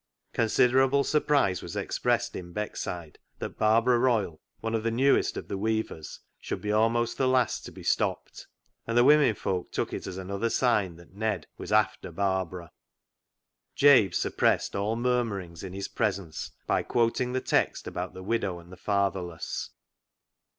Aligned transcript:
Considerable 0.33 1.03
surprise 1.03 1.61
was 1.61 1.75
expressed 1.75 2.35
in 2.35 2.55
Beckside 2.55 3.17
that 3.37 3.59
Barbara 3.59 3.99
Royle, 3.99 4.41
one 4.59 4.73
of 4.73 4.81
the 4.81 4.89
newest 4.89 5.37
of 5.37 5.47
the 5.47 5.59
weavers, 5.59 6.19
should 6.39 6.59
be 6.59 6.71
almost 6.71 7.19
the 7.19 7.27
last 7.27 7.65
to 7.65 7.71
be 7.71 7.83
stopped, 7.83 8.47
and 8.87 8.97
the 8.97 9.03
women 9.03 9.35
folk 9.35 9.71
took 9.71 9.93
it 9.93 10.07
as 10.07 10.17
another 10.17 10.49
sign 10.49 10.95
that 10.95 11.13
Ned 11.13 11.45
was" 11.59 11.71
after" 11.71 12.11
Barbara. 12.11 12.71
Jabe 13.75 14.09
suppressed 14.09 14.75
all 14.75 14.95
murmurings 14.95 15.61
in 15.61 15.71
his 15.73 15.87
pres 15.87 16.17
AN 16.17 16.29
ATONEMENT 16.29 16.47
19 16.47 16.47
ence 16.47 16.65
by 16.65 16.81
quoting 16.81 17.33
the 17.33 17.39
text 17.41 17.85
about 17.85 18.15
the 18.15 18.23
widow 18.23 18.57
and 18.57 18.71
the 18.71 18.77
fatherless. 18.77 19.69